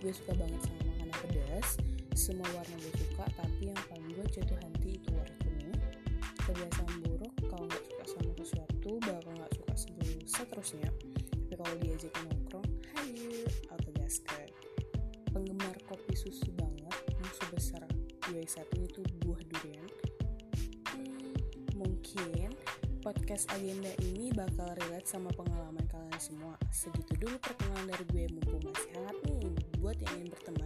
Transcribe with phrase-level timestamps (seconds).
[0.00, 1.68] gue suka banget sama makanan pedas.
[2.16, 5.80] Semua warna gue suka tapi yang paling gue jatuh hati itu warna kuning.
[6.40, 9.74] Kebiasaan buruk kalau nggak suka sama sesuatu bakal nggak suka
[10.30, 10.90] seterusnya
[11.50, 13.42] tapi kalau diajak nongkrong hayu
[13.74, 14.54] auto gasket
[15.34, 17.82] penggemar kopi susu banget musuh besar
[18.30, 19.88] gue satu itu buah durian.
[20.94, 21.34] Hmm,
[21.74, 22.54] mungkin
[23.02, 26.54] podcast agenda ini bakal relate sama pengalaman kalian semua.
[26.70, 29.29] Segitu dulu perkenalan dari gue mumpung masih hangat nih
[29.80, 30.59] buat yang ingin berteman